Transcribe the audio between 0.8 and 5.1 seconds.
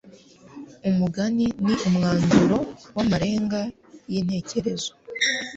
umugani ni umwanzuro w'amarenga y'intekerezo.